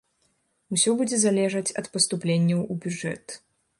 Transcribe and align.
Усё 0.75 0.93
будзе 1.01 1.19
залежаць 1.25 1.75
ад 1.81 1.91
паступленняў 1.99 2.65
у 2.71 2.79
бюджэт. 2.87 3.37